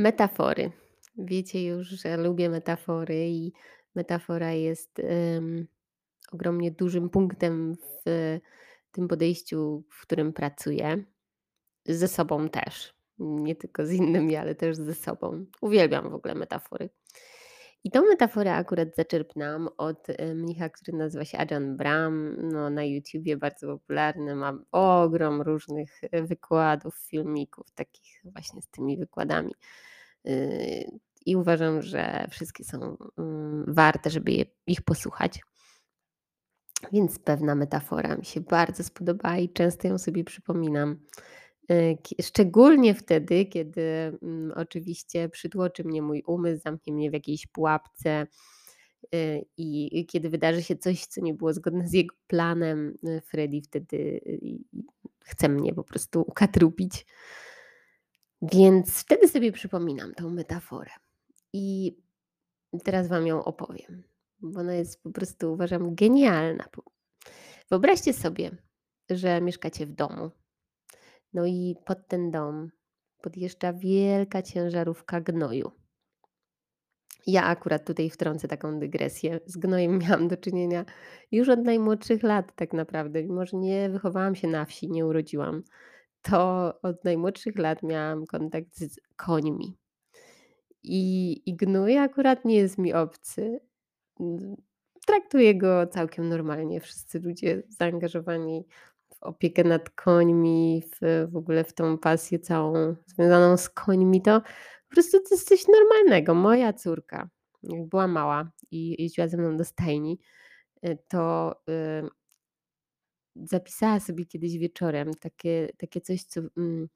Metafory. 0.00 0.70
Wiecie 1.18 1.64
już, 1.64 1.88
że 1.88 2.16
lubię 2.16 2.48
metafory 2.48 3.28
i 3.28 3.52
metafora 3.94 4.52
jest 4.52 4.98
em, 4.98 5.66
ogromnie 6.32 6.70
dużym 6.70 7.10
punktem 7.10 7.74
w 7.74 8.38
tym 8.92 9.08
podejściu, 9.08 9.84
w 9.90 10.02
którym 10.02 10.32
pracuję. 10.32 11.04
Ze 11.86 12.08
sobą 12.08 12.48
też. 12.48 12.94
Nie 13.18 13.56
tylko 13.56 13.86
z 13.86 13.92
innymi, 13.92 14.36
ale 14.36 14.54
też 14.54 14.76
ze 14.76 14.94
sobą. 14.94 15.44
Uwielbiam 15.60 16.10
w 16.10 16.14
ogóle 16.14 16.34
metafory. 16.34 16.90
I 17.84 17.90
tą 17.90 18.02
metaforę 18.02 18.54
akurat 18.54 18.96
zaczerpnęłam 18.96 19.68
od 19.76 20.06
e, 20.10 20.34
mnicha, 20.34 20.68
który 20.68 20.98
nazywa 20.98 21.24
się 21.24 21.38
Ajahn 21.38 21.76
Brahm. 21.76 22.36
No, 22.52 22.70
na 22.70 22.84
YouTubie 22.84 23.36
bardzo 23.36 23.66
popularny, 23.66 24.34
ma 24.34 24.58
ogrom 24.72 25.42
różnych 25.42 26.00
e, 26.10 26.22
wykładów, 26.22 26.96
filmików, 26.96 27.70
takich 27.70 28.20
właśnie 28.24 28.62
z 28.62 28.68
tymi 28.68 28.96
wykładami. 28.96 29.54
Y, 30.28 31.00
I 31.26 31.36
uważam, 31.36 31.82
że 31.82 32.26
wszystkie 32.30 32.64
są 32.64 32.96
mm, 33.18 33.64
warte, 33.68 34.10
żeby 34.10 34.32
je, 34.32 34.44
ich 34.66 34.82
posłuchać. 34.82 35.40
Więc 36.92 37.18
pewna 37.18 37.54
metafora 37.54 38.16
mi 38.16 38.24
się 38.24 38.40
bardzo 38.40 38.84
spodobała 38.84 39.38
i 39.38 39.48
często 39.48 39.88
ją 39.88 39.98
sobie 39.98 40.24
przypominam. 40.24 40.98
Y, 41.70 41.98
szczególnie 42.22 42.94
wtedy, 42.94 43.46
kiedy 43.46 43.82
mm, 44.22 44.52
oczywiście 44.56 45.28
przytłoczy 45.28 45.84
mnie 45.84 46.02
mój 46.02 46.22
umysł, 46.26 46.62
zamknie 46.62 46.92
mnie 46.92 47.10
w 47.10 47.12
jakiejś 47.12 47.46
pułapce 47.46 48.26
y, 49.14 49.44
i 49.56 50.06
kiedy 50.06 50.30
wydarzy 50.30 50.62
się 50.62 50.76
coś, 50.76 51.06
co 51.06 51.20
nie 51.20 51.34
było 51.34 51.52
zgodne 51.52 51.88
z 51.88 51.92
jego 51.92 52.14
planem, 52.26 52.98
Freddy 53.24 53.60
wtedy 53.62 54.20
chce 55.24 55.48
mnie 55.48 55.74
po 55.74 55.84
prostu 55.84 56.20
ukatrupić. 56.20 57.06
Więc 58.42 59.00
wtedy 59.00 59.28
sobie 59.28 59.52
przypominam 59.52 60.14
tą 60.14 60.30
metaforę. 60.30 60.90
I 61.52 61.96
teraz 62.84 63.08
Wam 63.08 63.26
ją 63.26 63.44
opowiem, 63.44 64.02
bo 64.40 64.60
ona 64.60 64.74
jest 64.74 65.02
po 65.02 65.10
prostu, 65.10 65.52
uważam, 65.52 65.94
genialna. 65.94 66.68
Wyobraźcie 67.70 68.12
sobie, 68.12 68.50
że 69.10 69.40
mieszkacie 69.40 69.86
w 69.86 69.92
domu. 69.92 70.30
No 71.34 71.46
i 71.46 71.76
pod 71.86 72.08
ten 72.08 72.30
dom 72.30 72.70
podjeżdża 73.22 73.72
wielka 73.72 74.42
ciężarówka 74.42 75.20
gnoju. 75.20 75.70
Ja 77.26 77.44
akurat 77.44 77.86
tutaj 77.86 78.10
wtrącę 78.10 78.48
taką 78.48 78.78
dygresję. 78.78 79.40
Z 79.46 79.56
gnojem 79.56 79.98
miałam 79.98 80.28
do 80.28 80.36
czynienia 80.36 80.84
już 81.32 81.48
od 81.48 81.60
najmłodszych 81.60 82.22
lat, 82.22 82.54
tak 82.54 82.72
naprawdę. 82.72 83.22
Mimo, 83.22 83.46
że 83.46 83.56
nie 83.56 83.90
wychowałam 83.90 84.34
się 84.34 84.48
na 84.48 84.64
wsi, 84.64 84.90
nie 84.90 85.06
urodziłam, 85.06 85.62
to 86.22 86.72
od 86.82 87.04
najmłodszych 87.04 87.58
lat 87.58 87.82
miałam 87.82 88.26
kontakt 88.26 88.76
z 88.76 89.00
końmi. 89.16 89.76
I, 90.82 91.32
i 91.46 91.56
gnój 91.56 91.98
akurat 91.98 92.44
nie 92.44 92.56
jest 92.56 92.78
mi 92.78 92.92
obcy. 92.92 93.60
Traktuję 95.06 95.54
go 95.54 95.86
całkiem 95.86 96.28
normalnie. 96.28 96.80
Wszyscy 96.80 97.20
ludzie 97.20 97.62
zaangażowani 97.68 98.66
opiekę 99.20 99.64
nad 99.64 99.90
końmi, 99.90 100.82
w, 100.94 101.26
w 101.32 101.36
ogóle 101.36 101.64
w 101.64 101.72
tą 101.72 101.98
pasję 101.98 102.38
całą 102.38 102.94
związaną 103.06 103.56
z 103.56 103.68
końmi, 103.68 104.22
to 104.22 104.40
po 104.40 104.94
prostu 104.94 105.18
to 105.18 105.34
jest 105.34 105.48
coś 105.48 105.64
normalnego. 105.68 106.34
Moja 106.34 106.72
córka, 106.72 107.28
jak 107.62 107.88
była 107.88 108.06
mała 108.06 108.50
i 108.70 109.02
jeździła 109.02 109.28
ze 109.28 109.36
mną 109.36 109.56
do 109.56 109.64
stajni, 109.64 110.18
y, 110.86 110.98
to 111.08 111.54
y, 111.68 112.08
zapisała 113.36 114.00
sobie 114.00 114.26
kiedyś 114.26 114.58
wieczorem 114.58 115.14
takie, 115.14 115.68
takie 115.78 116.00
coś, 116.00 116.24
co 116.24 116.40
mm, 116.56 116.88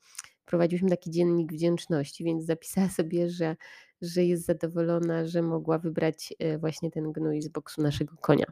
prowadziłyśmy 0.45 0.91
taki 0.91 1.11
dziennik 1.11 1.52
wdzięczności, 1.52 2.25
więc 2.25 2.45
zapisała 2.45 2.89
sobie, 2.89 3.30
że, 3.30 3.56
że 4.02 4.25
jest 4.25 4.47
zadowolona, 4.47 5.27
że 5.27 5.42
mogła 5.42 5.78
wybrać 5.78 6.34
e, 6.39 6.58
właśnie 6.58 6.91
ten 6.91 7.12
gnój 7.12 7.42
z 7.42 7.48
boksu 7.48 7.83
naszego 7.83 8.17
konia. 8.17 8.46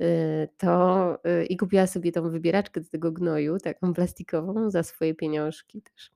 E, 0.00 0.48
to 0.56 1.18
e, 1.24 1.44
i 1.44 1.56
kupiła 1.56 1.86
sobie 1.86 2.12
tą 2.12 2.30
wybieraczkę 2.30 2.80
do 2.80 2.88
tego 2.88 3.12
gnoju, 3.12 3.58
taką 3.58 3.94
plastikową, 3.94 4.70
za 4.70 4.82
swoje 4.82 5.14
pieniążki 5.14 5.82
też. 5.82 6.10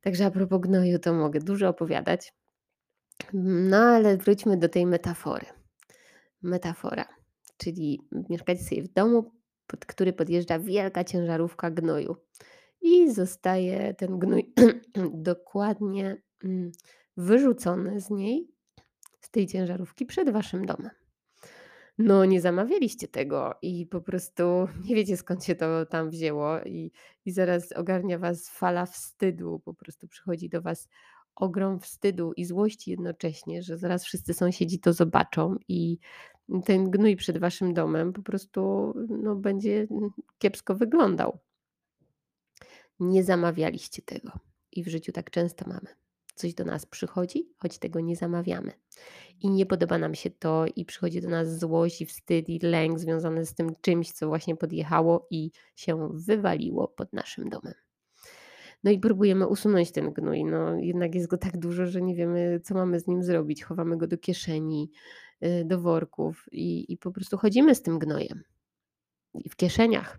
Także 0.00 0.26
a 0.26 0.30
propos 0.30 0.60
gnoju, 0.60 0.98
to 0.98 1.14
mogę 1.14 1.40
dużo 1.40 1.68
opowiadać. 1.68 2.34
No 3.32 3.76
ale 3.76 4.16
wróćmy 4.16 4.56
do 4.56 4.68
tej 4.68 4.86
metafory. 4.86 5.46
Metafora, 6.42 7.04
czyli 7.56 8.00
mieszkacie 8.30 8.64
sobie 8.64 8.82
w 8.82 8.88
domu, 8.88 9.32
pod 9.66 9.86
który 9.86 10.12
podjeżdża 10.12 10.58
wielka 10.58 11.04
ciężarówka 11.04 11.70
gnoju 11.70 12.16
i 12.82 13.12
zostaje 13.12 13.94
ten 13.94 14.18
gnój 14.18 14.52
dokładnie 15.30 16.22
mm, 16.44 16.72
wyrzucony 17.16 18.00
z 18.00 18.10
niej, 18.10 18.48
z 19.20 19.30
tej 19.30 19.46
ciężarówki 19.46 20.06
przed 20.06 20.30
waszym 20.30 20.66
domem. 20.66 20.90
No, 22.02 22.24
nie 22.24 22.40
zamawialiście 22.40 23.08
tego 23.08 23.54
i 23.62 23.86
po 23.86 24.00
prostu 24.00 24.42
nie 24.88 24.94
wiecie 24.94 25.16
skąd 25.16 25.44
się 25.44 25.54
to 25.54 25.86
tam 25.86 26.10
wzięło, 26.10 26.60
i, 26.60 26.92
i 27.24 27.32
zaraz 27.32 27.72
ogarnia 27.72 28.18
was 28.18 28.48
fala 28.48 28.86
wstydu. 28.86 29.60
Po 29.64 29.74
prostu 29.74 30.08
przychodzi 30.08 30.48
do 30.48 30.62
was 30.62 30.88
ogrom 31.34 31.80
wstydu 31.80 32.32
i 32.32 32.44
złości 32.44 32.90
jednocześnie, 32.90 33.62
że 33.62 33.78
zaraz 33.78 34.04
wszyscy 34.04 34.34
sąsiedzi 34.34 34.80
to 34.80 34.92
zobaczą 34.92 35.56
i 35.68 35.98
ten 36.64 36.90
gnój 36.90 37.16
przed 37.16 37.38
waszym 37.38 37.74
domem 37.74 38.12
po 38.12 38.22
prostu 38.22 38.92
no, 39.08 39.36
będzie 39.36 39.86
kiepsko 40.38 40.74
wyglądał. 40.74 41.38
Nie 43.00 43.24
zamawialiście 43.24 44.02
tego. 44.02 44.32
I 44.72 44.84
w 44.84 44.88
życiu 44.88 45.12
tak 45.12 45.30
często 45.30 45.64
mamy. 45.68 45.86
Coś 46.40 46.54
do 46.54 46.64
nas 46.64 46.86
przychodzi, 46.86 47.48
choć 47.58 47.78
tego 47.78 48.00
nie 48.00 48.16
zamawiamy. 48.16 48.72
I 49.40 49.50
nie 49.50 49.66
podoba 49.66 49.98
nam 49.98 50.14
się 50.14 50.30
to, 50.30 50.64
i 50.76 50.84
przychodzi 50.84 51.20
do 51.20 51.28
nas 51.28 51.58
złość, 51.58 52.00
i 52.00 52.06
wstyd, 52.06 52.48
i 52.48 52.58
lęk 52.58 52.98
związany 52.98 53.46
z 53.46 53.54
tym 53.54 53.74
czymś, 53.80 54.12
co 54.12 54.28
właśnie 54.28 54.56
podjechało 54.56 55.26
i 55.30 55.50
się 55.76 56.08
wywaliło 56.14 56.88
pod 56.88 57.12
naszym 57.12 57.48
domem. 57.48 57.74
No 58.84 58.90
i 58.90 58.98
próbujemy 58.98 59.46
usunąć 59.46 59.92
ten 59.92 60.12
gnój. 60.12 60.44
No, 60.44 60.74
jednak 60.74 61.14
jest 61.14 61.26
go 61.26 61.38
tak 61.38 61.58
dużo, 61.58 61.86
że 61.86 62.02
nie 62.02 62.14
wiemy, 62.14 62.60
co 62.64 62.74
mamy 62.74 63.00
z 63.00 63.06
nim 63.06 63.22
zrobić. 63.22 63.64
Chowamy 63.64 63.96
go 63.96 64.06
do 64.06 64.18
kieszeni, 64.18 64.90
y, 65.44 65.64
do 65.64 65.80
worków 65.80 66.44
i, 66.52 66.92
i 66.92 66.96
po 66.96 67.10
prostu 67.10 67.38
chodzimy 67.38 67.74
z 67.74 67.82
tym 67.82 67.98
gnojem. 67.98 68.42
I 69.34 69.48
w 69.48 69.56
kieszeniach 69.56 70.18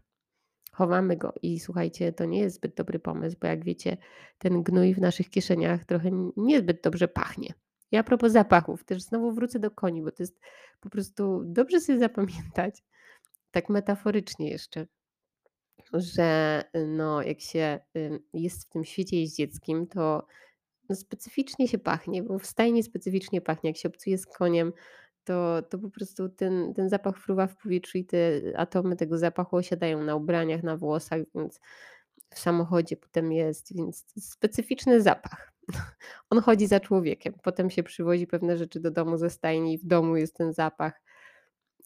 chowamy 0.71 1.17
go. 1.17 1.33
I 1.41 1.59
słuchajcie, 1.59 2.13
to 2.13 2.25
nie 2.25 2.39
jest 2.39 2.55
zbyt 2.55 2.75
dobry 2.75 2.99
pomysł, 2.99 3.37
bo 3.41 3.47
jak 3.47 3.63
wiecie, 3.63 3.97
ten 4.37 4.63
gnój 4.63 4.93
w 4.93 5.01
naszych 5.01 5.29
kieszeniach 5.29 5.85
trochę 5.85 6.11
niezbyt 6.37 6.81
dobrze 6.83 7.07
pachnie. 7.07 7.53
I 7.91 7.97
a 7.97 8.03
propos 8.03 8.31
zapachów, 8.31 8.83
też 8.83 9.01
znowu 9.01 9.31
wrócę 9.31 9.59
do 9.59 9.71
koni, 9.71 10.01
bo 10.01 10.11
to 10.11 10.23
jest 10.23 10.39
po 10.79 10.89
prostu 10.89 11.41
dobrze 11.45 11.79
sobie 11.79 11.99
zapamiętać, 11.99 12.83
tak 13.51 13.69
metaforycznie 13.69 14.49
jeszcze, 14.49 14.87
że 15.93 16.63
no, 16.87 17.21
jak 17.21 17.41
się 17.41 17.79
jest 18.33 18.67
w 18.67 18.69
tym 18.69 18.83
świecie 18.83 19.19
jeździeckim, 19.19 19.87
to 19.87 20.27
no, 20.89 20.95
specyficznie 20.95 21.67
się 21.67 21.77
pachnie, 21.77 22.23
bo 22.23 22.39
w 22.39 22.45
stajni 22.45 22.83
specyficznie 22.83 23.41
pachnie. 23.41 23.69
Jak 23.69 23.77
się 23.77 23.89
obcuje 23.89 24.17
z 24.17 24.25
koniem, 24.25 24.73
to, 25.23 25.61
to 25.61 25.79
po 25.79 25.89
prostu 25.89 26.29
ten, 26.29 26.73
ten 26.73 26.89
zapach 26.89 27.17
fruwa 27.17 27.47
w 27.47 27.57
powietrzu 27.57 27.97
i 27.97 28.05
te 28.05 28.17
atomy 28.55 28.95
tego 28.95 29.17
zapachu 29.17 29.55
osiadają 29.55 30.03
na 30.03 30.15
ubraniach, 30.15 30.63
na 30.63 30.77
włosach, 30.77 31.21
więc 31.35 31.59
w 32.33 32.39
samochodzie 32.39 32.97
potem 32.97 33.31
jest, 33.31 33.75
więc 33.75 34.05
specyficzny 34.19 35.01
zapach. 35.01 35.53
On 36.29 36.41
chodzi 36.41 36.67
za 36.67 36.79
człowiekiem. 36.79 37.33
Potem 37.43 37.69
się 37.69 37.83
przywozi 37.83 38.27
pewne 38.27 38.57
rzeczy 38.57 38.79
do 38.79 38.91
domu 38.91 39.17
ze 39.17 39.29
stajni 39.29 39.77
w 39.77 39.85
domu 39.85 40.17
jest 40.17 40.35
ten 40.35 40.53
zapach. 40.53 41.01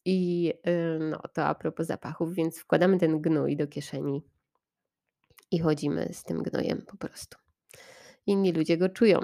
I 0.06 0.54
no 1.00 1.22
to 1.34 1.46
a 1.46 1.56
propos 1.56 1.88
zapachów, 1.88 2.34
więc 2.34 2.60
wkładamy 2.60 3.00
ten 3.00 3.22
gnój 3.22 3.58
do 3.58 3.68
kieszeni 3.68 4.24
i 5.52 5.60
chodzimy 5.60 6.10
z 6.14 6.24
tym 6.24 6.44
gnojem 6.44 6.82
po 6.82 6.98
prostu. 6.98 7.38
Inni 8.26 8.52
ludzie 8.52 8.78
go 8.78 8.90
czują, 8.90 9.20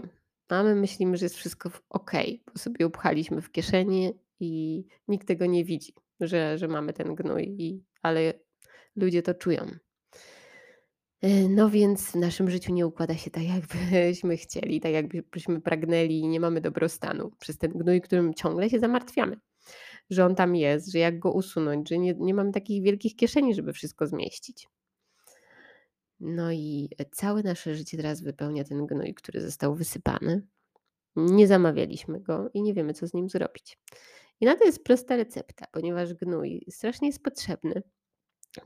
a 0.55 0.63
my 0.63 0.75
myślimy, 0.75 1.17
że 1.17 1.25
jest 1.25 1.35
wszystko 1.35 1.71
ok, 1.89 2.11
bo 2.45 2.59
sobie 2.59 2.87
upchaliśmy 2.87 3.41
w 3.41 3.51
kieszeni 3.51 4.13
i 4.39 4.83
nikt 5.07 5.27
tego 5.27 5.45
nie 5.45 5.65
widzi, 5.65 5.93
że, 6.19 6.57
że 6.57 6.67
mamy 6.67 6.93
ten 6.93 7.15
gnój, 7.15 7.55
i, 7.59 7.83
ale 8.01 8.33
ludzie 8.95 9.21
to 9.21 9.33
czują. 9.33 9.65
E, 11.21 11.49
no 11.49 11.69
więc 11.69 12.11
w 12.11 12.15
naszym 12.15 12.49
życiu 12.49 12.73
nie 12.73 12.87
układa 12.87 13.15
się 13.15 13.31
tak, 13.31 13.43
jakbyśmy 13.43 14.37
chcieli, 14.37 14.81
tak 14.81 14.91
jakbyśmy 14.91 15.61
pragnęli 15.61 16.19
i 16.19 16.27
nie 16.27 16.39
mamy 16.39 16.61
dobrostanu 16.61 17.31
przez 17.39 17.57
ten 17.57 17.71
gnój, 17.71 18.01
którym 18.01 18.33
ciągle 18.33 18.69
się 18.69 18.79
zamartwiamy. 18.79 19.39
Że 20.09 20.25
on 20.25 20.35
tam 20.35 20.55
jest, 20.55 20.91
że 20.91 20.99
jak 20.99 21.19
go 21.19 21.31
usunąć, 21.31 21.89
że 21.89 21.97
nie, 21.97 22.13
nie 22.13 22.33
mamy 22.33 22.51
takich 22.51 22.83
wielkich 22.83 23.15
kieszeni, 23.15 23.55
żeby 23.55 23.73
wszystko 23.73 24.07
zmieścić. 24.07 24.67
No 26.21 26.51
i 26.51 26.89
całe 27.11 27.43
nasze 27.43 27.75
życie 27.75 27.97
teraz 27.97 28.21
wypełnia 28.21 28.63
ten 28.63 28.85
gnój, 28.85 29.13
który 29.13 29.41
został 29.41 29.75
wysypany. 29.75 30.47
Nie 31.15 31.47
zamawialiśmy 31.47 32.19
go 32.19 32.49
i 32.53 32.61
nie 32.61 32.73
wiemy, 32.73 32.93
co 32.93 33.07
z 33.07 33.13
nim 33.13 33.29
zrobić. 33.29 33.79
I 34.39 34.45
na 34.45 34.55
to 34.55 34.65
jest 34.65 34.83
prosta 34.83 35.15
recepta, 35.15 35.65
ponieważ 35.71 36.13
gnój 36.13 36.65
strasznie 36.69 37.07
jest 37.07 37.23
potrzebny 37.23 37.83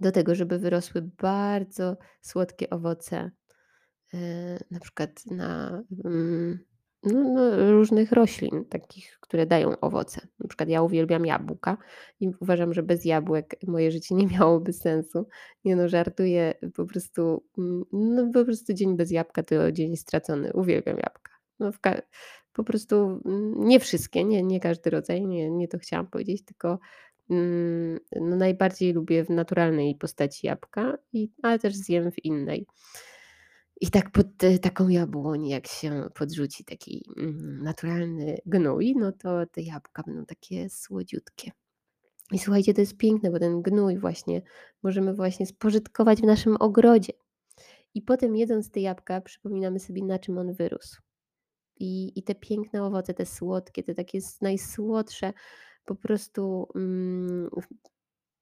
do 0.01 0.11
tego, 0.11 0.35
żeby 0.35 0.59
wyrosły 0.59 1.01
bardzo 1.01 1.97
słodkie 2.21 2.69
owoce, 2.69 3.31
e, 4.13 4.57
na 4.71 4.79
przykład 4.79 5.25
na, 5.25 5.83
mm, 6.05 6.59
no 7.05 7.23
no, 7.23 7.71
różnych 7.71 8.11
roślin, 8.11 8.65
takich, 8.65 9.17
które 9.21 9.45
dają 9.45 9.79
owoce. 9.79 10.27
Na 10.39 10.47
przykład 10.47 10.69
ja 10.69 10.81
uwielbiam 10.81 11.25
jabłka 11.25 11.77
i 12.19 12.29
uważam, 12.39 12.73
że 12.73 12.83
bez 12.83 13.05
jabłek 13.05 13.55
moje 13.67 13.91
życie 13.91 14.15
nie 14.15 14.27
miałoby 14.27 14.73
sensu. 14.73 15.27
Nie 15.65 15.75
no, 15.75 15.87
żartuję, 15.87 16.53
po 16.75 16.85
prostu, 16.85 17.43
mm, 17.57 17.83
no 17.91 18.31
po 18.33 18.45
prostu 18.45 18.73
dzień 18.73 18.97
bez 18.97 19.11
jabłka 19.11 19.43
to 19.43 19.71
dzień 19.71 19.97
stracony. 19.97 20.53
Uwielbiam 20.53 20.97
jabłka. 20.97 21.31
No 21.59 21.71
po 22.53 22.63
prostu, 22.63 23.21
mm, 23.25 23.53
nie 23.57 23.79
wszystkie, 23.79 24.23
nie 24.23 24.43
nie 24.43 24.59
każdy 24.59 24.89
rodzaj, 24.89 25.27
nie 25.27 25.51
nie 25.51 25.67
to 25.67 25.77
chciałam 25.77 26.07
powiedzieć, 26.07 26.45
tylko, 26.45 26.79
mm, 27.29 27.99
no 28.21 28.35
najbardziej 28.35 28.93
lubię 28.93 29.25
w 29.25 29.29
naturalnej 29.29 29.95
postaci 29.95 30.47
jabłka 30.47 30.97
i 31.13 31.29
ale 31.43 31.59
też 31.59 31.75
zjem 31.75 32.11
w 32.11 32.25
innej. 32.25 32.65
I 33.81 33.89
tak 33.89 34.11
pod 34.11 34.27
taką 34.61 34.89
jabłoń, 34.89 35.47
jak 35.47 35.67
się 35.67 36.07
podrzuci 36.13 36.65
taki, 36.65 37.05
mm, 37.17 37.63
naturalny 37.63 38.37
gnój, 38.45 38.95
no 38.97 39.11
to 39.11 39.45
te 39.45 39.61
jabłka 39.61 40.03
będą 40.03 40.25
takie 40.25 40.69
słodziutkie. 40.69 41.51
I 42.31 42.39
słuchajcie, 42.39 42.73
to 42.73 42.81
jest 42.81 42.97
piękne, 42.97 43.31
bo 43.31 43.39
ten 43.39 43.61
gnój 43.61 43.97
właśnie 43.99 44.41
możemy 44.83 45.13
właśnie 45.13 45.45
spożytkować 45.45 46.21
w 46.21 46.25
naszym 46.25 46.57
ogrodzie. 46.59 47.13
I 47.93 48.01
potem 48.01 48.35
jedząc 48.35 48.71
te 48.71 48.79
jabłka 48.79 49.21
przypominamy 49.21 49.79
sobie, 49.79 50.03
na 50.03 50.19
czym 50.19 50.37
on 50.37 50.53
wyrósł. 50.53 51.01
I 51.77 52.19
i 52.19 52.23
te 52.23 52.35
piękne 52.35 52.83
owoce, 52.83 53.13
te 53.13 53.25
słodkie, 53.25 53.83
te 53.83 53.95
takie 53.95 54.19
najsłodsze, 54.41 55.33
po 55.85 55.95
prostu, 55.95 56.67
mm, 56.75 57.49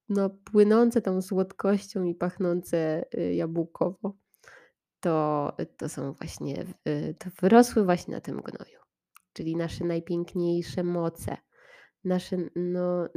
no 0.10 0.30
płynące 0.30 1.02
tą 1.02 1.22
słodkością 1.22 2.04
i 2.04 2.16
pachnące, 2.16 3.06
y, 3.18 3.34
jabłkowo. 3.34 4.14
To 5.04 5.52
to 5.78 5.90
są 5.90 6.14
właśnie 6.14 6.66
y, 6.88 7.16
to 7.20 7.30
wyrosły 7.42 7.86
właśnie 7.86 8.14
na 8.14 8.22
tym 8.22 8.42
gnoju. 8.42 8.80
Czyli 9.34 9.56
nasze 9.56 9.86
najpiękniejsze 9.86 10.84
moce, 10.84 11.38
nasze 12.04 12.38
no 12.56 13.10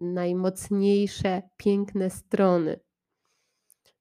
najmocniejsze, 0.00 1.42
piękne 1.56 2.10
strony 2.10 2.80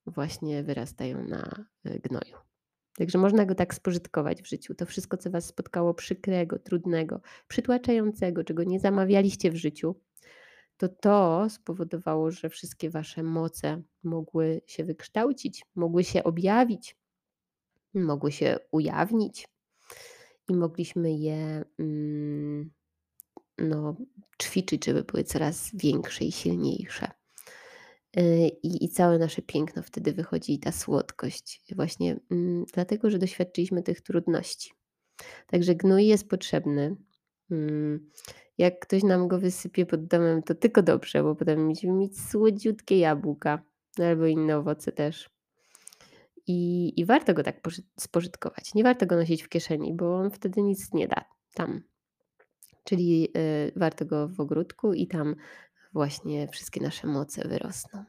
właśnie 0.06 0.64
wyrastają 0.64 1.24
na, 1.24 1.66
y, 1.86 2.00
gnoju. 2.00 2.38
Także 2.98 3.18
można 3.18 3.46
go 3.46 3.56
tak 3.56 3.74
spożytkować 3.74 4.42
w 4.42 4.48
życiu. 4.48 4.76
To 4.76 4.86
wszystko, 4.86 5.18
co 5.18 5.30
was 5.30 5.46
spotkało 5.46 5.94
przykrego, 5.94 6.60
trudnego, 6.60 7.22
przytłaczającego, 7.48 8.44
czego 8.44 8.64
nie 8.64 8.80
zamawialiście 8.80 9.52
w 9.52 9.56
życiu, 9.56 9.96
to 10.78 10.90
to 10.90 11.50
spowodowało, 11.50 12.31
że 12.31 12.50
wszystkie 12.50 12.90
wasze 12.90 13.24
moce 13.24 13.81
mogły 14.04 14.62
się 14.68 14.84
wykształcić, 14.84 15.64
mogły 15.76 16.04
się 16.04 16.24
objawić, 16.24 16.99
mogły 17.94 18.32
się 18.32 18.58
ujawnić 18.72 19.48
i 20.50 20.54
mogliśmy 20.54 21.14
je, 21.14 21.66
mm, 21.80 22.72
no, 23.58 23.98
ćwiczyć, 24.44 24.86
żeby 24.86 25.04
były 25.04 25.24
coraz 25.24 25.70
większe 25.74 26.26
i 26.26 26.32
silniejsze. 26.32 27.12
Y, 28.18 28.48
I 28.64 28.86
i 28.86 28.90
całe 28.90 29.20
nasze 29.20 29.42
piękno 29.42 29.84
wtedy 29.84 30.14
wychodzi 30.14 30.54
i 30.54 30.60
ta 30.60 30.72
słodkość 30.72 31.62
właśnie, 31.76 32.20
mm, 32.32 32.66
dlatego, 32.74 33.10
że 33.10 33.20
doświadczyliśmy 33.20 33.84
tych 33.84 34.02
trudności. 34.02 34.72
Także 35.48 35.76
gnój 35.76 36.08
jest 36.08 36.30
potrzebny. 36.30 36.96
Mm, 37.52 38.10
jak 38.58 38.80
ktoś 38.80 39.04
nam 39.04 39.28
go 39.28 39.40
wysypie 39.40 39.86
pod 39.86 40.06
domem, 40.06 40.44
to 40.44 40.56
tylko 40.56 40.84
dobrze, 40.84 41.24
bo 41.24 41.36
potem 41.36 41.68
będziemy 41.68 41.94
mieć 41.94 42.22
słodziutkie 42.30 43.00
jabłka 43.00 43.64
albo 44.00 44.26
inne 44.26 44.58
owoce 44.58 44.92
też. 44.92 45.30
I 46.50 46.94
i 47.00 47.06
warto 47.06 47.34
go 47.34 47.44
tak 47.44 47.62
pożyt 47.62 47.86
spożytkować. 48.00 48.74
Nie 48.74 48.84
warto 48.84 49.06
go 49.06 49.16
nosić 49.16 49.44
w 49.44 49.50
kieszeni, 49.50 49.94
bo 49.94 50.16
on 50.16 50.31
wtedy 50.31 50.62
nic 50.62 50.94
nie 50.94 51.07
da 51.07 51.25
tam. 51.54 51.81
Czyli, 52.84 53.30
y, 53.38 53.72
warto 53.75 54.06
go 54.06 54.28
w 54.28 54.40
ogródku 54.40 54.94
i 54.94 55.07
tam 55.07 55.36
właśnie 55.94 56.48
wszystkie 56.48 56.81
nasze 56.81 57.07
moce 57.07 57.48
wyrosną. 57.48 58.04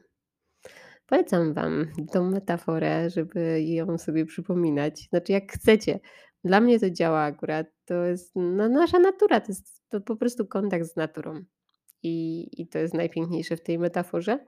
Polecam 1.05 1.53
wam 1.53 1.87
tą 2.11 2.29
metaforę, 2.29 3.09
żeby 3.09 3.63
ją 3.63 3.97
sobie 3.97 4.25
przypominać. 4.25 5.07
Znaczy 5.09 5.31
jak 5.31 5.51
chcecie. 5.51 5.99
Dla 6.43 6.61
mnie 6.61 6.79
to 6.79 6.89
działa 6.89 7.21
akurat. 7.21 7.67
To 7.85 8.05
jest 8.05 8.31
no 8.35 8.69
nasza 8.69 8.99
natura, 8.99 9.39
to 9.39 9.47
jest 9.47 9.81
to 9.89 10.01
po 10.01 10.15
prostu 10.15 10.47
kontakt 10.47 10.85
z 10.85 10.95
naturą. 10.95 11.43
I 12.03 12.47
i 12.61 12.67
to 12.67 12.79
jest 12.79 12.93
najpiękniejsze 12.93 13.57
w 13.57 13.63
tej 13.63 13.79
metaforze. 13.79 14.39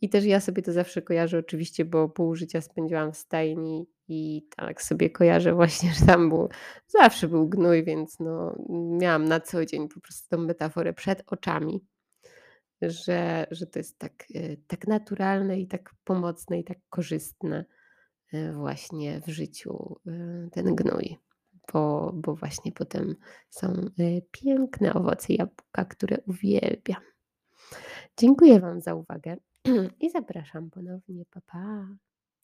I 0.00 0.08
też 0.08 0.24
ja 0.24 0.40
sobie 0.40 0.62
to 0.62 0.72
zawsze 0.72 1.02
kojarzę 1.02 1.38
oczywiście, 1.38 1.84
bo 1.84 2.08
pół 2.08 2.34
życia 2.34 2.60
spędziłam 2.60 3.12
w 3.12 3.16
stajni 3.16 3.86
i 4.08 4.48
tak 4.56 4.82
sobie 4.82 5.10
kojarzę 5.10 5.54
właśnie, 5.54 5.92
że 5.92 6.06
tam 6.06 6.28
był 6.28 6.48
zawsze 6.86 7.28
był 7.28 7.48
gnój, 7.48 7.84
więc 7.84 8.20
no 8.20 8.56
miałam 8.70 9.24
na 9.24 9.40
co 9.40 9.66
dzień 9.66 9.88
po 9.88 10.00
prostu 10.00 10.36
tą 10.36 10.42
metaforę 10.42 10.92
przed 10.92 11.22
oczami. 11.26 11.84
Że 12.82 13.46
że 13.50 13.66
to 13.66 13.78
jest 13.78 13.98
tak, 13.98 14.24
y, 14.30 14.60
tak 14.66 14.86
naturalne 14.86 15.60
i 15.60 15.66
tak 15.66 15.94
pomocne 16.04 16.58
i 16.58 16.64
tak 16.64 16.78
korzystne, 16.90 17.64
y, 18.34 18.52
właśnie 18.52 19.20
w 19.20 19.30
życiu, 19.30 20.00
y, 20.06 20.50
ten 20.52 20.74
gnój. 20.74 21.18
Bo 21.72 22.12
bo 22.14 22.34
właśnie 22.34 22.72
potem 22.72 23.16
są, 23.50 23.72
piękne 24.30 24.94
owoce 24.94 25.32
jabłka, 25.32 25.84
które 25.84 26.18
uwielbiam. 26.26 27.02
Dziękuję 28.16 28.60
wam 28.60 28.80
za 28.80 28.94
uwagę 28.94 29.36
i 30.00 30.10
zapraszam 30.10 30.70
ponownie. 30.70 31.24
Pa, 31.30 31.40
pa. 31.40 31.86